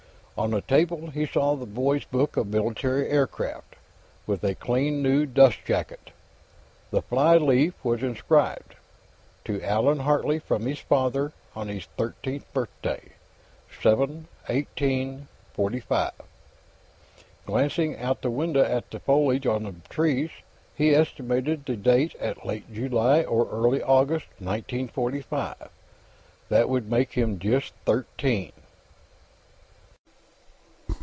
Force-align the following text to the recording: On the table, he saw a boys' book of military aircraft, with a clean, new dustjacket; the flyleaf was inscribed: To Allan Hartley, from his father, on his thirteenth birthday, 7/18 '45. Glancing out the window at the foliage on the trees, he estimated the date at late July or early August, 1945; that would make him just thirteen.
On 0.37 0.49
the 0.49 0.61
table, 0.61 1.11
he 1.11 1.27
saw 1.27 1.51
a 1.53 1.67
boys' 1.67 2.03
book 2.05 2.35
of 2.35 2.47
military 2.47 3.07
aircraft, 3.07 3.75
with 4.25 4.43
a 4.43 4.55
clean, 4.55 5.03
new 5.03 5.27
dustjacket; 5.27 6.09
the 6.89 7.03
flyleaf 7.03 7.75
was 7.85 8.01
inscribed: 8.01 8.73
To 9.45 9.61
Allan 9.61 9.99
Hartley, 9.99 10.39
from 10.39 10.65
his 10.65 10.79
father, 10.79 11.31
on 11.55 11.67
his 11.67 11.85
thirteenth 11.95 12.51
birthday, 12.53 13.09
7/18 13.83 15.25
'45. 15.53 16.11
Glancing 17.45 17.97
out 17.99 18.23
the 18.23 18.31
window 18.31 18.63
at 18.63 18.89
the 18.89 18.99
foliage 18.99 19.45
on 19.45 19.61
the 19.65 19.75
trees, 19.89 20.31
he 20.75 20.95
estimated 20.95 21.65
the 21.67 21.75
date 21.75 22.15
at 22.15 22.47
late 22.47 22.73
July 22.73 23.21
or 23.23 23.47
early 23.51 23.83
August, 23.83 24.25
1945; 24.39 25.69
that 26.49 26.67
would 26.67 26.89
make 26.89 27.11
him 27.11 27.37
just 27.37 27.73
thirteen. 27.85 28.51